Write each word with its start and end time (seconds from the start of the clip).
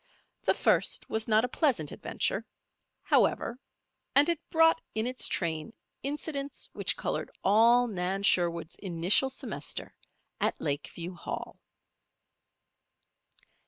This 0.43 0.57
first 0.57 1.11
was 1.11 1.27
not 1.27 1.45
a 1.45 1.47
pleasant 1.47 1.91
adventure, 1.91 2.43
however; 3.03 3.59
and 4.15 4.29
it 4.29 4.39
brought 4.49 4.81
in 4.95 5.05
its 5.05 5.27
train 5.27 5.73
incidents 6.01 6.71
which 6.73 6.97
colored 6.97 7.29
all 7.43 7.85
Nan 7.85 8.23
Sherwood's 8.23 8.73
initial 8.77 9.29
semester 9.29 9.93
at 10.39 10.59
Lakeview 10.59 11.13
Hall. 11.13 11.59